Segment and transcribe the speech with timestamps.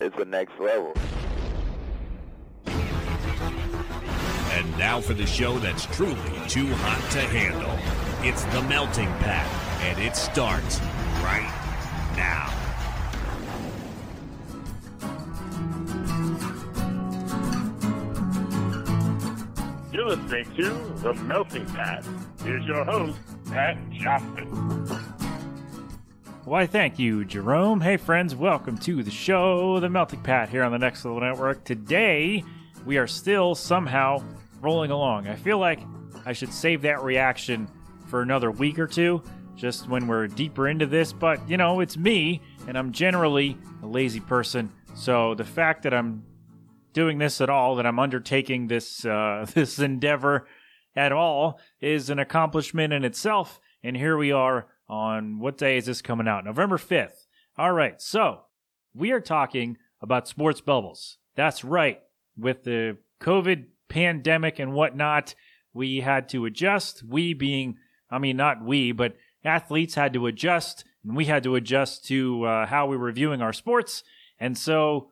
[0.00, 0.92] it's the next level.
[4.52, 6.14] And now for the show that's truly
[6.48, 7.78] too hot to handle.
[8.28, 9.46] It's the Melting Pat,
[9.82, 10.80] and it starts
[11.22, 11.52] right
[12.16, 12.52] now.
[19.92, 20.70] You're listening to
[21.02, 22.04] The Melting Pat.
[22.42, 24.75] Here's your host, Pat Johnson.
[26.46, 27.80] Why, thank you, Jerome.
[27.80, 31.64] Hey, friends, welcome to the show, The Melting Pat, here on the Next Level Network.
[31.64, 32.44] Today,
[32.84, 34.22] we are still somehow
[34.60, 35.26] rolling along.
[35.26, 35.80] I feel like
[36.24, 37.68] I should save that reaction
[38.06, 39.24] for another week or two,
[39.56, 43.86] just when we're deeper into this, but you know, it's me, and I'm generally a
[43.86, 46.22] lazy person, so the fact that I'm
[46.92, 50.46] doing this at all, that I'm undertaking this uh, this endeavor
[50.94, 53.58] at all, is an accomplishment in itself.
[53.82, 56.44] And here we are on what day is this coming out?
[56.44, 57.26] November 5th.
[57.58, 58.42] All right, so
[58.94, 61.18] we are talking about sports bubbles.
[61.34, 62.00] That's right.
[62.36, 65.34] With the COVID pandemic and whatnot,
[65.72, 67.02] we had to adjust.
[67.02, 67.76] We being,
[68.10, 72.44] I mean, not we, but athletes had to adjust, and we had to adjust to
[72.44, 74.02] uh, how we were viewing our sports.
[74.38, 75.10] And so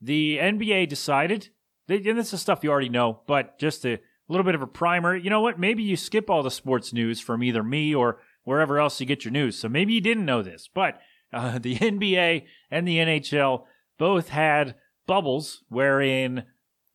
[0.00, 1.48] the NBA decided,
[1.88, 5.16] and this is stuff you already know, but just a little bit of a primer.
[5.16, 5.58] You know what?
[5.58, 9.24] Maybe you skip all the sports news from either me or wherever else you get
[9.24, 9.58] your news.
[9.58, 11.00] So maybe you didn't know this, but
[11.32, 13.64] uh, the NBA and the NHL
[13.98, 16.44] both had bubbles wherein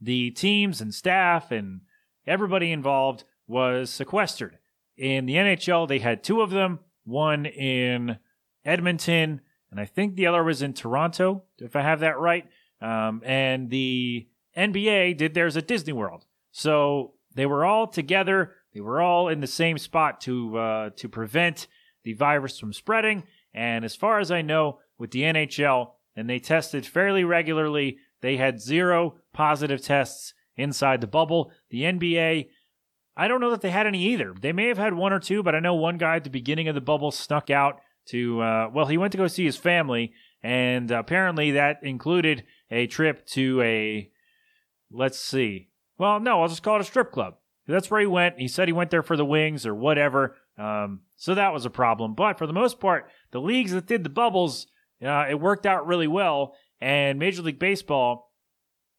[0.00, 1.80] the teams and staff and
[2.26, 4.58] everybody involved was sequestered.
[4.96, 8.18] In the NHL, they had two of them, one in
[8.64, 9.40] Edmonton,
[9.70, 12.46] and I think the other was in Toronto, if I have that right.
[12.80, 16.24] Um, and the NBA did theirs at Disney World.
[16.52, 18.54] So they were all together.
[18.78, 21.66] They were all in the same spot to uh, to prevent
[22.04, 23.24] the virus from spreading.
[23.52, 28.36] And as far as I know, with the NHL, and they tested fairly regularly, they
[28.36, 31.50] had zero positive tests inside the bubble.
[31.70, 32.50] The NBA,
[33.16, 34.32] I don't know that they had any either.
[34.40, 36.68] They may have had one or two, but I know one guy at the beginning
[36.68, 37.80] of the bubble snuck out
[38.10, 42.86] to, uh, well, he went to go see his family, and apparently that included a
[42.86, 44.08] trip to a,
[44.92, 47.38] let's see, well, no, I'll just call it a strip club.
[47.72, 48.38] That's where he went.
[48.38, 50.36] He said he went there for the wings or whatever.
[50.56, 52.14] Um, so that was a problem.
[52.14, 54.66] But for the most part, the leagues that did the bubbles,
[55.04, 56.54] uh, it worked out really well.
[56.80, 58.32] And Major League Baseball,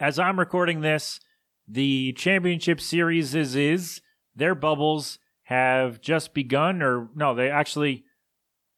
[0.00, 1.20] as I'm recording this,
[1.68, 4.00] the championship series is, is
[4.34, 8.04] their bubbles have just begun, or no, they actually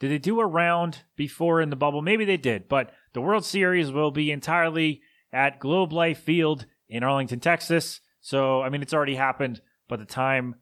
[0.00, 2.02] did they do a round before in the bubble?
[2.02, 5.00] Maybe they did, but the World Series will be entirely
[5.32, 8.00] at Globe Life Field in Arlington, Texas.
[8.20, 10.56] So, I mean, it's already happened by the time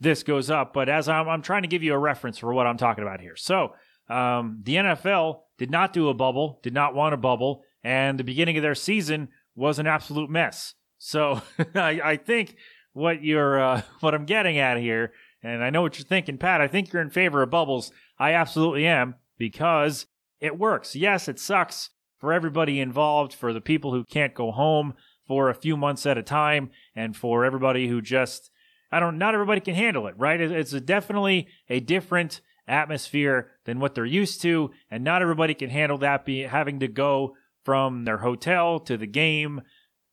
[0.00, 0.72] this goes up.
[0.72, 3.20] But as I'm, I'm trying to give you a reference for what I'm talking about
[3.20, 3.36] here.
[3.36, 3.72] So,
[4.08, 8.24] um, the NFL did not do a bubble, did not want a bubble, and the
[8.24, 10.74] beginning of their season was an absolute mess.
[10.98, 11.42] So,
[11.74, 12.56] I, I, think
[12.92, 15.12] what you're, uh, what I'm getting at here,
[15.42, 16.60] and I know what you're thinking, Pat.
[16.60, 17.92] I think you're in favor of bubbles.
[18.18, 20.06] I absolutely am because
[20.40, 20.96] it works.
[20.96, 24.94] Yes, it sucks for everybody involved, for the people who can't go home
[25.26, 28.50] for a few months at a time, and for everybody who just,
[28.90, 30.40] I don't, not everybody can handle it, right?
[30.40, 35.70] It's a definitely a different atmosphere than what they're used to, and not everybody can
[35.70, 37.34] handle that be having to go
[37.64, 39.62] from their hotel to the game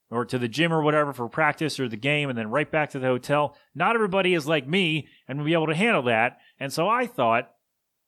[0.09, 2.89] or to the gym or whatever for practice or the game and then right back
[2.91, 3.55] to the hotel.
[3.73, 6.37] Not everybody is like me and will be able to handle that.
[6.59, 7.51] And so I thought,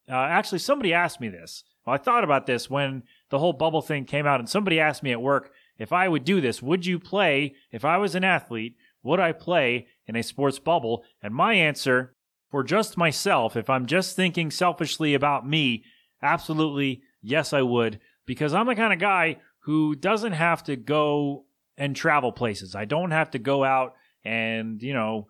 [0.10, 1.64] uh, actually, somebody asked me this.
[1.86, 5.04] Well, I thought about this when the whole bubble thing came out, and somebody asked
[5.04, 6.62] me at work if I would do this.
[6.62, 8.76] Would you play, if I was an athlete,
[9.08, 11.04] would I play in a sports bubble?
[11.22, 12.14] And my answer
[12.52, 15.84] for just myself, if I'm just thinking selfishly about me,
[16.22, 21.46] absolutely yes, I would, because I'm the kind of guy who doesn't have to go
[21.78, 22.76] and travel places.
[22.76, 25.28] I don't have to go out and, you know,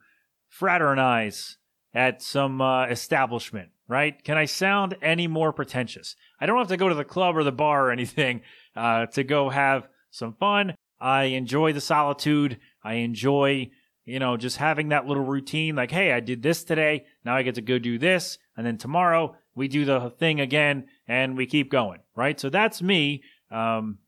[0.49, 1.57] fraternize
[1.93, 4.21] at some uh, establishment right?
[4.23, 6.15] Can I sound any more pretentious?
[6.39, 8.41] I don't have to go to the club or the bar or anything
[8.75, 10.75] uh, to go have some fun.
[10.99, 12.59] I enjoy the solitude.
[12.83, 13.71] I enjoy,
[14.05, 17.05] you know, just having that little routine like, hey, I did this today.
[17.25, 18.37] Now I get to go do this.
[18.55, 22.39] And then tomorrow we do the thing again and we keep going, right?
[22.39, 23.23] So that's me.
[23.51, 23.99] Um,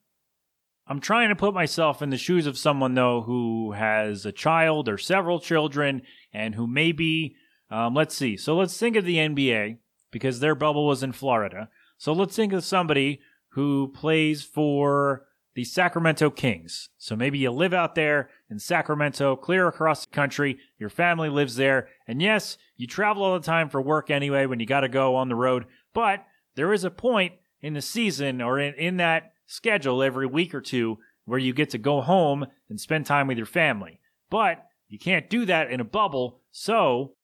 [0.88, 4.89] I'm trying to put myself in the shoes of someone though who has a child
[4.89, 6.01] or several children
[6.33, 7.36] and who maybe
[7.69, 8.38] um, let's see.
[8.38, 9.77] So let's think of the NBA
[10.12, 11.69] because their bubble was in Florida.
[11.98, 15.25] So let's think of somebody who plays for
[15.59, 16.88] the Sacramento Kings.
[16.97, 20.57] So maybe you live out there in Sacramento, clear across the country.
[20.77, 21.89] Your family lives there.
[22.07, 25.17] And yes, you travel all the time for work anyway when you got to go
[25.17, 25.65] on the road.
[25.94, 26.23] But
[26.56, 30.61] there is a point in the season or in, in that schedule every week or
[30.61, 34.00] two where you get to go home and spend time with your family.
[34.29, 36.39] But you can't do that in a bubble.
[36.51, 37.15] So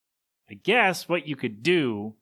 [0.49, 2.15] I guess what you could do,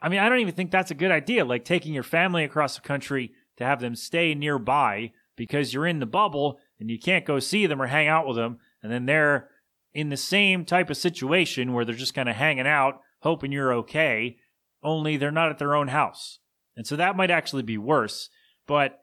[0.00, 1.44] I mean, I don't even think that's a good idea.
[1.44, 6.00] Like taking your family across the country to have them stay nearby because you're in
[6.00, 8.58] the bubble and you can't go see them or hang out with them.
[8.82, 9.48] And then they're
[9.94, 13.72] in the same type of situation where they're just kind of hanging out, hoping you're
[13.74, 14.36] okay,
[14.82, 16.38] only they're not at their own house.
[16.76, 18.28] And so that might actually be worse.
[18.66, 19.00] But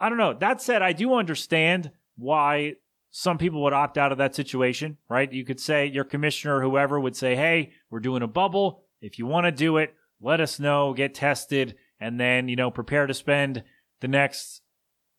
[0.00, 0.34] I don't know.
[0.34, 2.74] That said, I do understand why
[3.10, 5.32] some people would opt out of that situation, right?
[5.32, 8.82] You could say your commissioner or whoever would say, hey, we're doing a bubble.
[9.00, 12.70] If you want to do it, let us know, get tested, and then, you know,
[12.70, 13.62] prepare to spend
[14.00, 14.62] the next,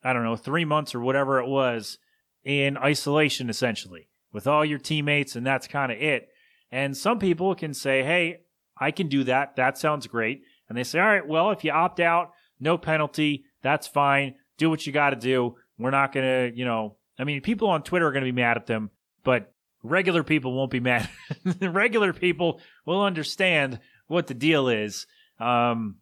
[0.04, 1.98] I don't know, three months or whatever it was
[2.44, 6.28] in isolation, essentially, with all your teammates, and that's kind of it.
[6.70, 8.40] And some people can say, hey,
[8.78, 9.56] I can do that.
[9.56, 10.42] That sounds great.
[10.68, 13.44] And they say, all right, well, if you opt out, no penalty.
[13.62, 14.34] That's fine.
[14.58, 15.56] Do what you got to do.
[15.78, 18.36] We're not going to, you know, I mean, people on Twitter are going to be
[18.36, 18.90] mad at them,
[19.24, 19.52] but
[19.82, 21.08] regular people won't be mad.
[21.60, 25.06] regular people will understand what the deal is.
[25.38, 25.96] Um,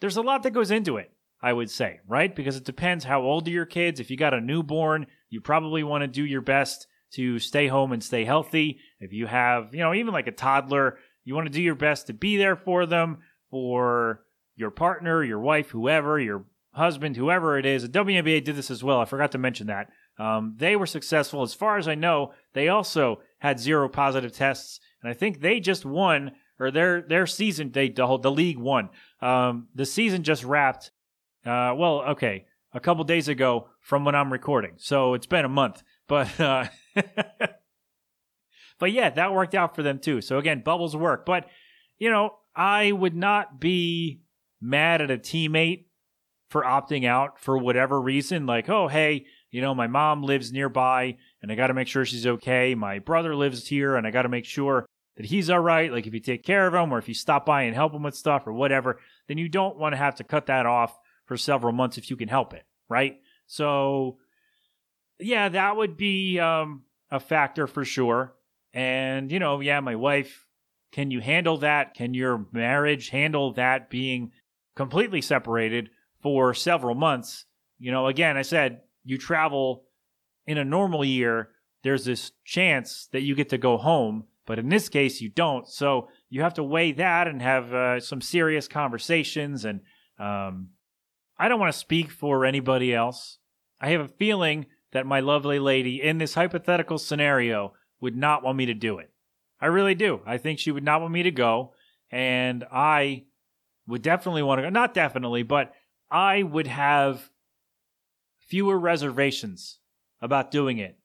[0.00, 1.10] there's a lot that goes into it,
[1.42, 2.34] I would say, right?
[2.34, 4.00] Because it depends how old are your kids.
[4.00, 7.92] If you got a newborn, you probably want to do your best to stay home
[7.92, 8.78] and stay healthy.
[9.00, 12.06] If you have, you know, even like a toddler, you want to do your best
[12.06, 13.18] to be there for them,
[13.50, 14.22] for
[14.54, 17.82] your partner, your wife, whoever, your husband, whoever it is.
[17.82, 19.00] The WNBA did this as well.
[19.00, 19.88] I forgot to mention that.
[20.18, 21.42] Um, they were successful.
[21.42, 25.60] As far as I know, they also had zero positive tests, and I think they
[25.60, 27.72] just won or their their season.
[27.72, 28.88] They the, whole, the league won.
[29.20, 30.90] Um, the season just wrapped.
[31.46, 35.48] Uh, well, okay, a couple days ago from when I'm recording, so it's been a
[35.48, 35.82] month.
[36.08, 36.66] But uh,
[38.78, 40.20] but yeah, that worked out for them too.
[40.20, 41.24] So again, bubbles work.
[41.24, 41.48] But
[41.98, 44.22] you know, I would not be
[44.60, 45.84] mad at a teammate
[46.50, 48.46] for opting out for whatever reason.
[48.46, 49.26] Like, oh hey
[49.56, 52.74] you know, my mom lives nearby and I got to make sure she's okay.
[52.74, 54.84] My brother lives here and I got to make sure
[55.16, 55.90] that he's all right.
[55.90, 58.02] Like if you take care of him or if you stop by and help him
[58.02, 61.36] with stuff or whatever, then you don't want to have to cut that off for
[61.36, 63.20] several months if you can help it, right?
[63.46, 64.18] So,
[65.20, 68.34] yeah, that would be um, a factor for sure.
[68.72, 70.46] And, you know, yeah, my wife,
[70.92, 71.94] can you handle that?
[71.94, 74.32] Can your marriage handle that being
[74.74, 75.90] completely separated
[76.20, 77.44] for several months?
[77.78, 79.84] You know, again, I said you travel
[80.46, 81.50] in a normal year,
[81.82, 84.24] there's this chance that you get to go home.
[84.46, 85.66] But in this case, you don't.
[85.66, 89.64] So you have to weigh that and have uh, some serious conversations.
[89.64, 89.80] And
[90.18, 90.68] um,
[91.38, 93.38] I don't want to speak for anybody else.
[93.80, 98.56] I have a feeling that my lovely lady in this hypothetical scenario would not want
[98.56, 99.10] me to do it.
[99.60, 100.20] I really do.
[100.26, 101.72] I think she would not want me to go.
[102.10, 103.24] And I
[103.86, 104.70] would definitely want to go.
[104.70, 105.72] Not definitely, but
[106.10, 107.30] I would have
[108.38, 109.78] fewer reservations
[110.20, 110.98] about doing it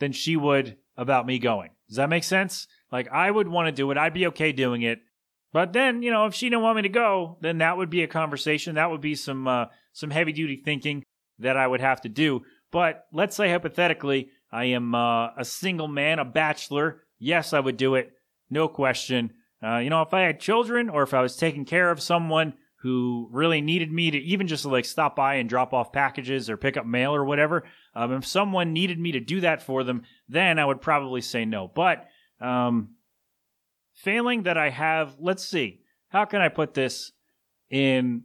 [0.00, 1.70] than she would about me going.
[1.88, 2.66] Does that make sense?
[2.90, 3.96] Like, I would want to do it.
[3.96, 5.00] I'd be okay doing it.
[5.52, 8.02] But then, you know, if she didn't want me to go, then that would be
[8.02, 8.74] a conversation.
[8.74, 11.04] That would be some uh, some heavy duty thinking
[11.38, 12.42] that I would have to do.
[12.70, 17.02] But let's say hypothetically, I am uh, a single man, a bachelor.
[17.18, 18.12] Yes, I would do it,
[18.50, 19.32] no question.
[19.62, 22.54] Uh, you know, if I had children or if I was taking care of someone
[22.82, 26.56] who really needed me to even just like stop by and drop off packages or
[26.56, 27.64] pick up mail or whatever,
[27.94, 31.44] um, if someone needed me to do that for them, then I would probably say
[31.44, 31.70] no.
[31.74, 32.06] But
[32.40, 32.90] um,
[34.02, 37.12] failing that I have, let's see, how can I put this
[37.70, 38.24] in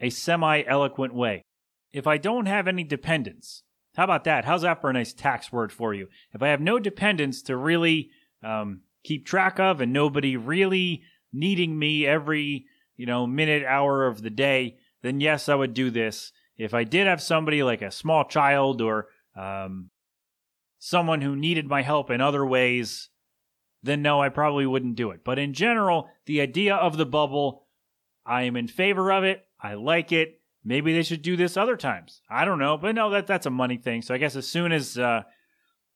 [0.00, 1.44] a semi eloquent way?
[1.92, 3.62] If I don't have any dependents,
[3.96, 4.44] how about that?
[4.44, 6.08] How's that for a nice tax word for you?
[6.32, 8.10] If I have no dependents to really
[8.42, 12.66] um, keep track of and nobody really needing me every
[12.96, 16.32] you know, minute, hour of the day, then yes, I would do this.
[16.58, 19.88] If I did have somebody like a small child or um,
[20.78, 23.08] someone who needed my help in other ways,
[23.82, 25.20] then no, I probably wouldn't do it.
[25.24, 27.66] But in general, the idea of the bubble,
[28.26, 29.46] I am in favor of it.
[29.60, 30.40] I like it.
[30.64, 32.20] Maybe they should do this other times.
[32.28, 34.02] I don't know, but no, that that's a money thing.
[34.02, 35.22] So I guess as soon as uh,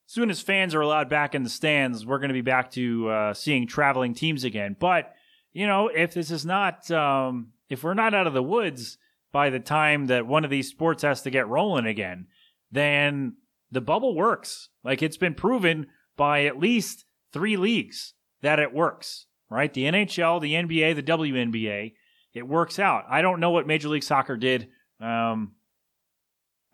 [0.07, 2.71] as soon as fans are allowed back in the stands, we're going to be back
[2.73, 4.77] to uh, seeing traveling teams again.
[4.79, 5.15] But
[5.53, 8.99] you know, if this is not, um, if we're not out of the woods
[9.33, 12.27] by the time that one of these sports has to get rolling again,
[12.73, 13.37] then
[13.71, 14.71] the bubble works.
[14.83, 19.75] Like it's been proven by at least three leagues that it works, right?
[19.75, 21.93] The NHL, the NBA, the WNBA,
[22.33, 23.05] it works out.
[23.11, 24.69] I don't know what Major League Soccer did.
[25.01, 25.53] Um,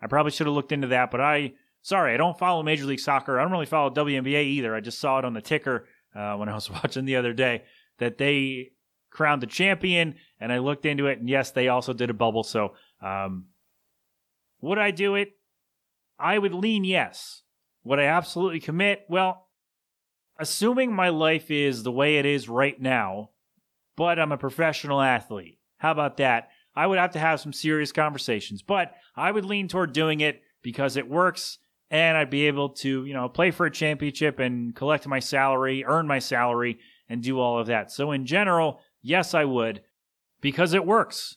[0.01, 2.99] I probably should have looked into that, but I, sorry, I don't follow Major League
[2.99, 3.39] Soccer.
[3.39, 4.75] I don't really follow WNBA either.
[4.75, 7.63] I just saw it on the ticker uh, when I was watching the other day
[7.97, 8.71] that they
[9.09, 12.43] crowned the champion, and I looked into it, and yes, they also did a bubble.
[12.43, 13.47] So um,
[14.61, 15.33] Would I do it?
[16.19, 17.41] I would lean yes.
[17.83, 19.05] Would I absolutely commit?
[19.09, 19.47] Well,
[20.41, 23.29] assuming my life is the way it is right now,
[23.95, 25.59] but I'm a professional athlete.
[25.77, 26.49] How about that?
[26.75, 30.41] I would have to have some serious conversations, but I would lean toward doing it
[30.61, 31.57] because it works
[31.89, 35.83] and I'd be able to, you know, play for a championship and collect my salary,
[35.85, 36.79] earn my salary,
[37.09, 37.91] and do all of that.
[37.91, 39.81] So, in general, yes, I would
[40.39, 41.35] because it works.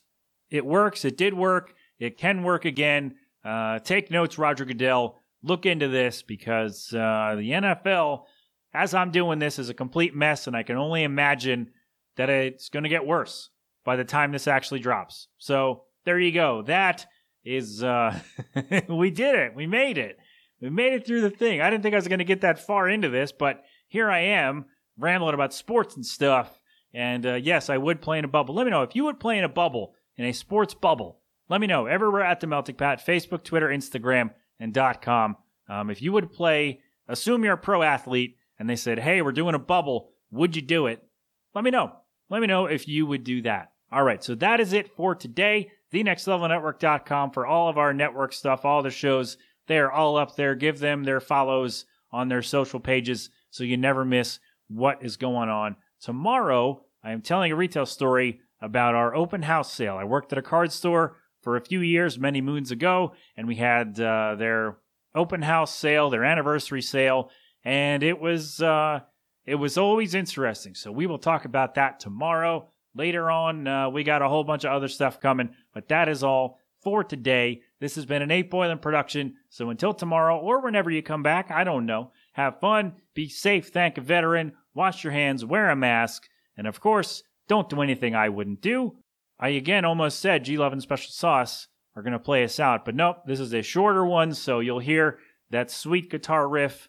[0.51, 1.05] It works.
[1.05, 1.75] It did work.
[1.99, 3.17] It can work again.
[3.45, 5.21] Uh, take notes, Roger Goodell.
[5.43, 8.25] Look into this because uh, the NFL,
[8.75, 11.71] as I'm doing this, is a complete mess, and I can only imagine
[12.17, 13.51] that it's going to get worse
[13.85, 15.29] by the time this actually drops.
[15.39, 16.63] So, there you go.
[16.63, 17.07] That
[17.45, 18.19] is, uh,
[18.89, 19.55] we did it.
[19.55, 20.19] We made it.
[20.61, 21.61] We made it through the thing.
[21.61, 24.21] I didn't think I was going to get that far into this, but here I
[24.21, 24.67] am
[24.99, 26.61] rambling about sports and stuff.
[26.93, 28.55] And uh, yes, I would play in a bubble.
[28.55, 31.21] Let me know if you would play in a bubble, in a sports bubble.
[31.49, 35.37] Let me know everywhere at the Melting Pat, Facebook, Twitter, Instagram, and dot com.
[35.69, 39.33] Um, if you would play, assume you're a pro athlete, and they said, "Hey, we're
[39.33, 40.11] doing a bubble.
[40.31, 41.03] Would you do it?"
[41.55, 41.93] Let me know.
[42.31, 43.73] Let me know if you would do that.
[43.93, 45.71] All right, so that is it for today.
[45.93, 50.55] TheNextLevelNetwork.com for all of our network stuff, all the shows they're all up there.
[50.55, 55.49] Give them their follows on their social pages so you never miss what is going
[55.49, 55.77] on.
[56.01, 59.97] Tomorrow, I am telling a retail story about our open house sale.
[59.97, 63.57] I worked at a card store for a few years, many moons ago, and we
[63.57, 64.79] had uh, their
[65.15, 67.31] open house sale, their anniversary sale,
[67.65, 69.01] and it was uh,
[69.47, 70.75] it was always interesting.
[70.75, 72.69] So we will talk about that tomorrow.
[72.95, 76.23] Later on, uh, we got a whole bunch of other stuff coming, but that is
[76.23, 77.63] all for today.
[77.81, 79.35] This has been an 8 Boiling production.
[79.49, 82.13] So until tomorrow or whenever you come back, I don't know.
[82.33, 86.81] Have fun, be safe, thank a veteran, wash your hands, wear a mask, and of
[86.81, 88.97] course, don't do anything I wouldn't do.
[89.39, 92.85] I again almost said G Love and Special Sauce are going to play us out,
[92.85, 95.19] but nope, this is a shorter one, so you'll hear
[95.51, 96.89] that sweet guitar riff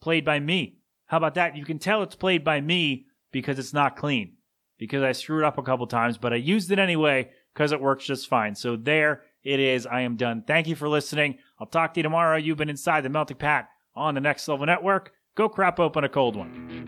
[0.00, 0.78] played by me.
[1.06, 1.56] How about that?
[1.56, 4.34] You can tell it's played by me because it's not clean,
[4.78, 8.04] because I screwed up a couple times, but I used it anyway because it works
[8.04, 8.54] just fine.
[8.54, 9.86] So there it is.
[9.86, 10.44] I am done.
[10.46, 11.38] Thank you for listening.
[11.58, 12.36] I'll talk to you tomorrow.
[12.36, 15.12] You've been inside the Melting Pat on the Next Level Network.
[15.36, 16.79] Go crap open a cold one.